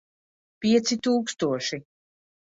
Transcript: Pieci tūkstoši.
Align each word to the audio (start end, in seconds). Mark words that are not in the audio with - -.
Pieci 0.63 0.97
tūkstoši. 1.07 1.79